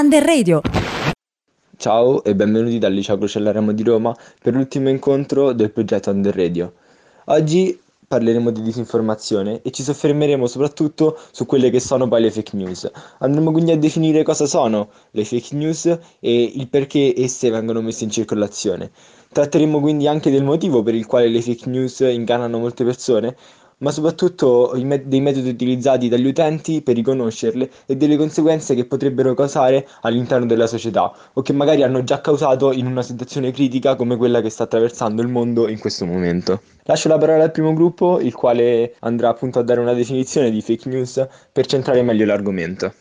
[0.00, 0.62] Under Radio.
[1.76, 6.72] Ciao e benvenuti dal Liceo Crocella di Roma per l'ultimo incontro del progetto Under Radio.
[7.26, 7.78] Oggi
[8.08, 12.90] parleremo di disinformazione e ci soffermeremo soprattutto su quelle che sono poi le fake news.
[13.18, 15.84] Andremo quindi a definire cosa sono le fake news
[16.18, 18.90] e il perché esse vengono messe in circolazione.
[19.30, 23.36] Tratteremo quindi anche del motivo per il quale le fake news ingannano molte persone,
[23.80, 29.34] ma soprattutto me- dei metodi utilizzati dagli utenti per riconoscerle e delle conseguenze che potrebbero
[29.34, 34.16] causare all'interno della società o che magari hanno già causato in una situazione critica come
[34.16, 36.60] quella che sta attraversando il mondo in questo momento.
[36.84, 40.60] Lascio la parola al primo gruppo, il quale andrà appunto a dare una definizione di
[40.60, 42.92] fake news per centrare meglio l'argomento.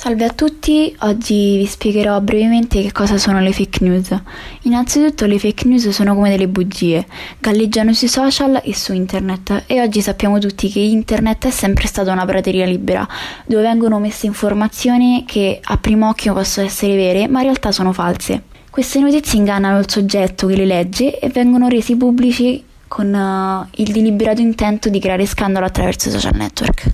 [0.00, 4.16] Salve a tutti, oggi vi spiegherò brevemente che cosa sono le fake news.
[4.62, 7.04] Innanzitutto le fake news sono come delle bugie,
[7.40, 12.12] galleggiano sui social e su internet e oggi sappiamo tutti che internet è sempre stata
[12.12, 13.04] una prateria libera,
[13.44, 17.92] dove vengono messe informazioni che a primo occhio possono essere vere ma in realtà sono
[17.92, 18.42] false.
[18.70, 23.90] Queste notizie ingannano il soggetto che le legge e vengono resi pubblici con uh, il
[23.90, 26.92] deliberato intento di creare scandalo attraverso i social network.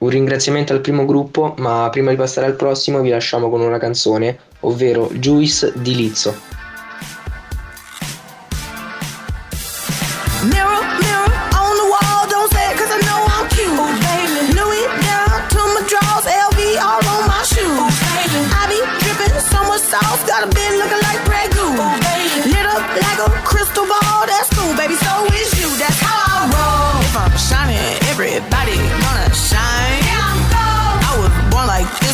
[0.00, 3.76] Un ringraziamento al primo gruppo, ma prima di passare al prossimo vi lasciamo con una
[3.76, 6.49] canzone, ovvero Juice di Lizzo.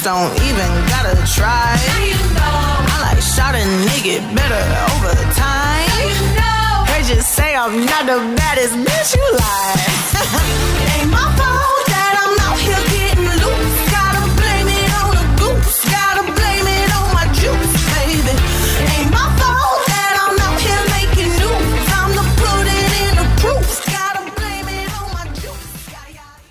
[0.07, 1.75] Don't even gotta try.
[1.75, 2.95] Now you know.
[2.95, 5.83] I like shot a nigga better over time.
[5.83, 6.87] Now you know.
[6.87, 10.95] They just say I'm not the baddest bitch you like.
[10.95, 11.36] Ain't my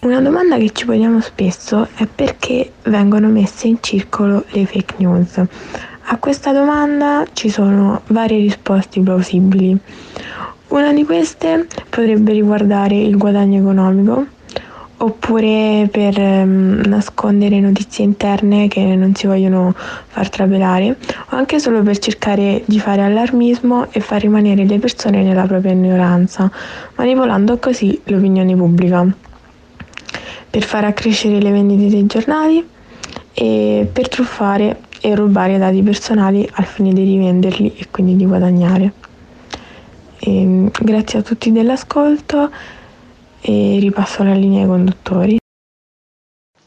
[0.06, 5.42] Una domanda che ci poniamo spesso è perché vengono messe in circolo le fake news.
[6.04, 9.76] A questa domanda ci sono varie risposte plausibili.
[10.68, 14.28] Una di queste potrebbe riguardare il guadagno economico,
[14.98, 20.98] oppure per ehm, nascondere notizie interne che non si vogliono far trapelare,
[21.32, 25.72] o anche solo per cercare di fare allarmismo e far rimanere le persone nella propria
[25.72, 26.48] ignoranza,
[26.94, 29.04] manipolando così l'opinione pubblica,
[30.50, 32.66] per far accrescere le vendite dei giornali
[33.34, 38.94] e per truffare e rubare dati personali al fine di rivenderli e quindi di guadagnare.
[40.20, 42.50] E, grazie a tutti dell'ascolto
[43.42, 45.38] e ripasso la linea ai conduttori.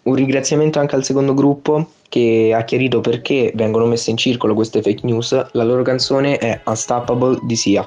[0.02, 4.80] Un ringraziamento anche al secondo gruppo che ha chiarito perché vengono messe in circolo queste
[4.80, 5.50] fake news.
[5.52, 7.86] La loro canzone è Unstoppable di Sia.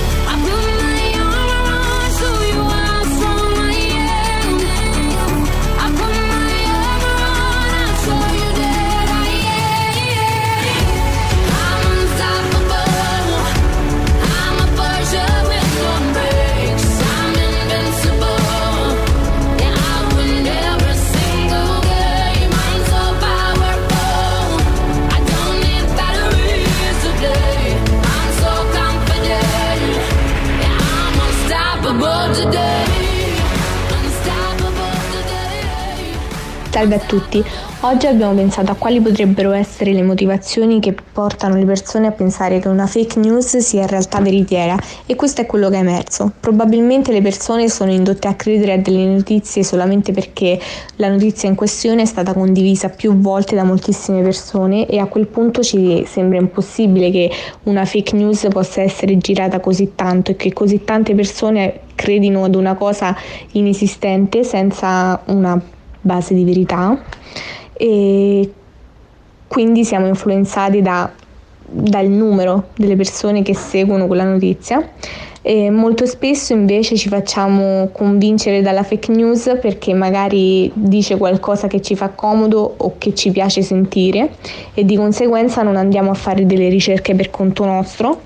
[36.71, 37.43] Salve a tutti,
[37.81, 42.59] oggi abbiamo pensato a quali potrebbero essere le motivazioni che portano le persone a pensare
[42.59, 46.31] che una fake news sia in realtà veritiera e questo è quello che è emerso.
[46.39, 50.57] Probabilmente le persone sono indotte a credere a delle notizie solamente perché
[50.95, 55.27] la notizia in questione è stata condivisa più volte da moltissime persone e a quel
[55.27, 57.29] punto ci sembra impossibile che
[57.63, 62.55] una fake news possa essere girata così tanto e che così tante persone credino ad
[62.55, 63.13] una cosa
[63.51, 65.61] inesistente senza una
[66.01, 66.99] base di verità
[67.73, 68.53] e
[69.47, 71.11] quindi siamo influenzati da-
[71.65, 74.89] dal numero delle persone che seguono quella notizia
[75.43, 81.81] e molto spesso invece ci facciamo convincere dalla fake news perché magari dice qualcosa che
[81.81, 84.35] ci fa comodo o che ci piace sentire
[84.73, 88.21] e di conseguenza non andiamo a fare delle ricerche per conto nostro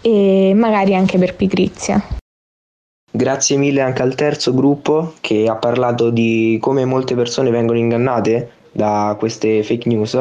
[0.00, 2.19] e magari anche per pigrizia.
[3.20, 8.50] Grazie mille anche al terzo gruppo che ha parlato di come molte persone vengono ingannate
[8.72, 10.18] da queste fake news.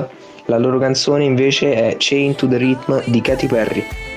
[0.48, 4.09] La loro canzone invece è Chain to the Rhythm di Katy Perry.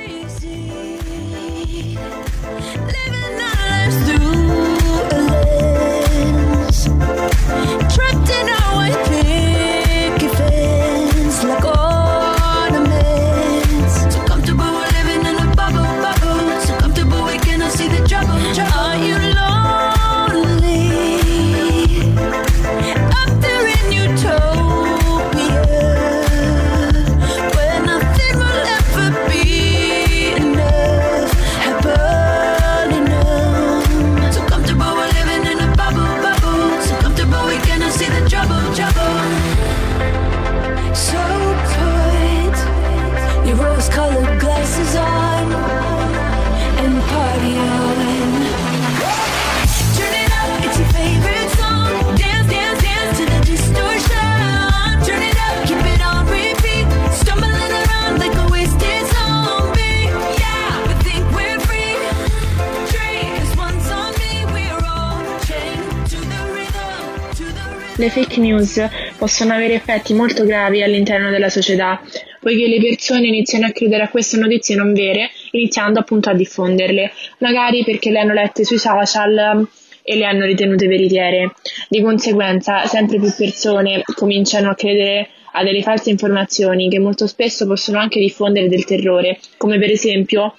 [68.02, 68.84] Le fake news
[69.16, 72.02] possono avere effetti molto gravi all'interno della società,
[72.40, 77.12] poiché le persone iniziano a credere a queste notizie non vere, iniziando appunto a diffonderle,
[77.38, 79.68] magari perché le hanno lette sui social
[80.02, 81.54] e le hanno ritenute veritiere.
[81.88, 87.68] Di conseguenza, sempre più persone cominciano a credere a delle false informazioni che molto spesso
[87.68, 90.56] possono anche diffondere del terrore, come per esempio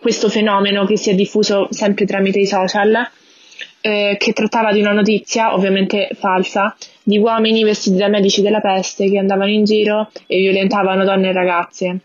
[0.00, 3.10] questo fenomeno che si è diffuso sempre tramite i social
[3.88, 9.08] eh, che trattava di una notizia, ovviamente falsa, di uomini vestiti da medici della peste
[9.08, 12.00] che andavano in giro e violentavano donne e ragazze.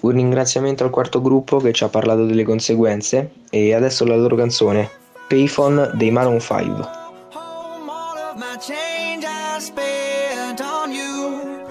[0.00, 4.36] Un ringraziamento al quarto gruppo che ci ha parlato delle conseguenze e adesso la loro
[4.36, 4.88] canzone,
[5.26, 6.96] Payphone dei Maroon 5.
[7.34, 11.66] home all of my change I spent on you.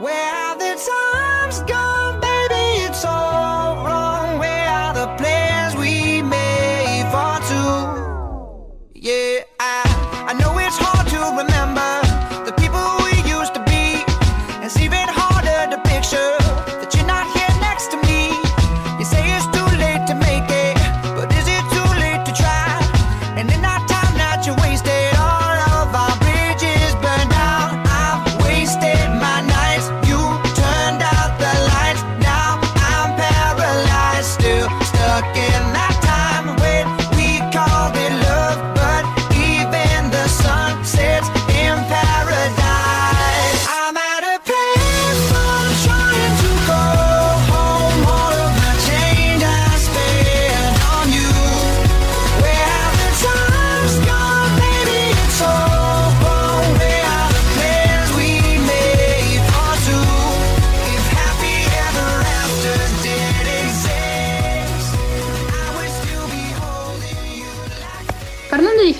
[0.00, 1.29] Where have the times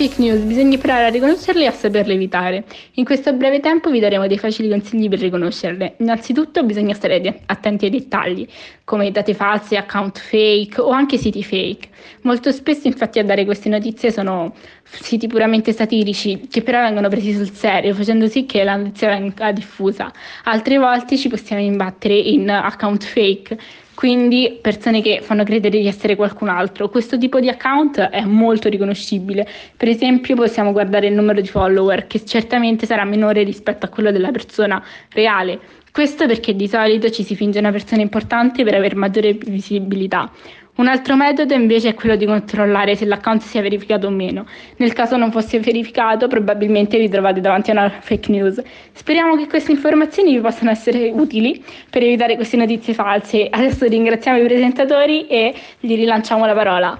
[0.01, 2.63] fake news, bisogna imparare a riconoscerle e a saperle evitare.
[2.93, 5.97] In questo breve tempo vi daremo dei facili consigli per riconoscerle.
[5.99, 8.47] Innanzitutto bisogna stare attenti ai dettagli,
[8.91, 11.87] come date false, account fake o anche siti fake.
[12.23, 14.53] Molto spesso infatti a dare queste notizie sono
[14.83, 19.53] siti puramente satirici che però vengono presi sul serio, facendo sì che la notizia venga
[19.53, 20.11] diffusa.
[20.43, 23.57] Altre volte ci possiamo imbattere in account fake
[23.93, 26.89] quindi persone che fanno credere di essere qualcun altro.
[26.89, 29.47] Questo tipo di account è molto riconoscibile.
[29.77, 34.11] Per esempio, possiamo guardare il numero di follower, che certamente sarà minore rispetto a quello
[34.11, 35.59] della persona reale.
[35.91, 40.29] Questo perché di solito ci si finge una persona importante per avere maggiore visibilità.
[40.73, 44.45] Un altro metodo invece è quello di controllare se l'account sia verificato o meno.
[44.77, 48.61] Nel caso non fosse verificato, probabilmente vi trovate davanti a una fake news.
[48.93, 53.47] Speriamo che queste informazioni vi possano essere utili per evitare queste notizie false.
[53.49, 56.99] Adesso ringraziamo i presentatori e gli rilanciamo la parola.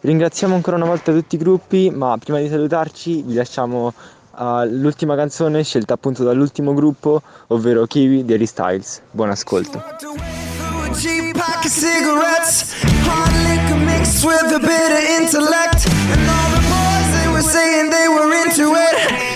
[0.00, 3.92] Ringraziamo ancora una volta tutti i gruppi, ma prima di salutarci vi lasciamo
[4.32, 9.02] all'ultima canzone scelta appunto dall'ultimo gruppo, ovvero Kiwi di Harry Styles.
[9.10, 9.82] Buon ascolto.
[10.94, 12.72] Cheap pack of cigarettes.
[13.04, 15.86] Hard liquor mixed with a bit of intellect.
[15.86, 19.27] And all the boys, they were saying they were into it.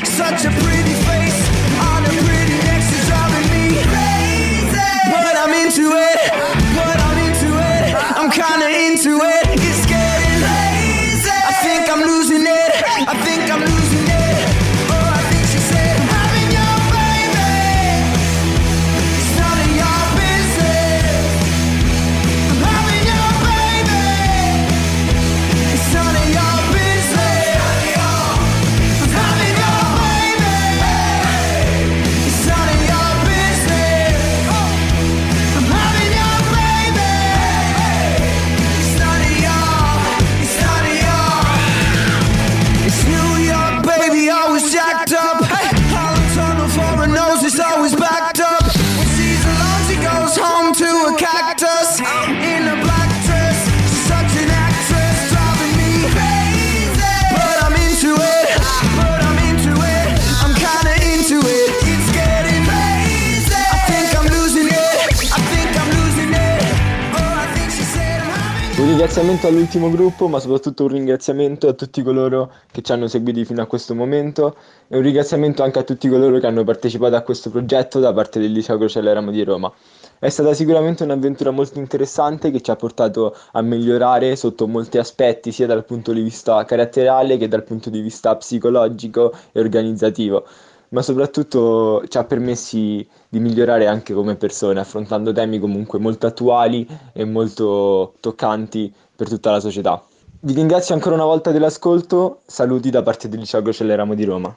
[69.03, 73.61] Ringraziamento all'ultimo gruppo, ma soprattutto un ringraziamento a tutti coloro che ci hanno seguiti fino
[73.61, 74.55] a questo momento
[74.87, 78.39] e un ringraziamento anche a tutti coloro che hanno partecipato a questo progetto da parte
[78.39, 79.73] del Liceo Crocella di Roma.
[80.21, 85.51] È stata sicuramente un'avventura molto interessante che ci ha portato a migliorare sotto molti aspetti,
[85.51, 90.45] sia dal punto di vista caratteriale che dal punto di vista psicologico e organizzativo
[90.93, 96.87] ma soprattutto ci ha permessi di migliorare anche come persone, affrontando temi comunque molto attuali
[97.13, 100.03] e molto toccanti per tutta la società.
[100.41, 104.55] Vi ringrazio ancora una volta dell'ascolto, saluti da parte del Liceo Crocelle Ramo di Roma.